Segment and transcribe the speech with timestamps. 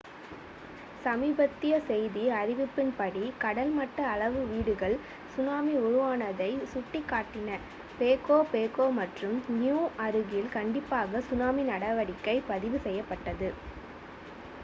[1.01, 4.95] சமீபத்திய செய்தி அறிவிப்பின்படி கடல்மட்ட அளவீடுகள்
[5.33, 7.59] சுனாமி உருவானதை சுட்டிக்காட்டின
[7.99, 9.77] பேகோ பேகோ மற்றும் நியூ
[10.05, 13.51] அருகில் கண்டிப்பாக சுனாமி நடவடிக்கை பதிவு செய்யப்பட்டது